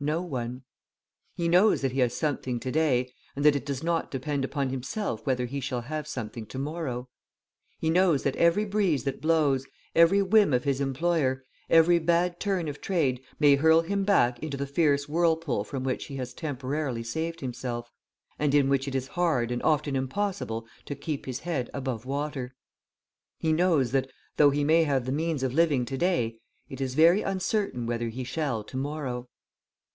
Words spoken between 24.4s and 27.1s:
he may have the means of living to day, it is